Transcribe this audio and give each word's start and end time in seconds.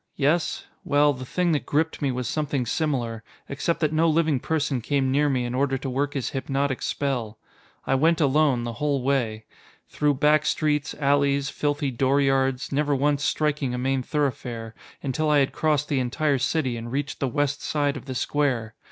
Yes? 0.15 0.65
Well, 0.83 1.13
the 1.13 1.27
thing 1.27 1.51
that 1.51 1.67
gripped 1.67 2.01
me 2.01 2.11
was 2.11 2.27
something 2.27 2.65
similar 2.65 3.23
except 3.47 3.81
that 3.81 3.93
no 3.93 4.09
living 4.09 4.39
person 4.39 4.81
came 4.81 5.11
near 5.11 5.29
me 5.29 5.45
in 5.45 5.53
order 5.53 5.77
to 5.77 5.89
work 5.91 6.15
his 6.15 6.31
hypnotic 6.31 6.81
spell. 6.81 7.37
I 7.85 7.93
went 7.93 8.19
alone, 8.19 8.63
the 8.63 8.73
whole 8.81 9.03
way. 9.03 9.45
Through 9.89 10.15
back 10.15 10.47
streets, 10.47 10.95
alleys, 10.95 11.51
filthy 11.51 11.91
dooryards 11.91 12.71
never 12.71 12.95
once 12.95 13.23
striking 13.23 13.75
a 13.75 13.77
main 13.77 14.01
thoroughfare 14.01 14.73
until 15.03 15.29
I 15.29 15.37
had 15.37 15.53
crossed 15.53 15.87
the 15.87 15.99
entire 15.99 16.39
city 16.39 16.77
and 16.77 16.91
reached 16.91 17.19
the 17.19 17.27
west 17.27 17.61
side 17.61 17.95
of 17.95 18.05
the 18.05 18.15
square. 18.15 18.73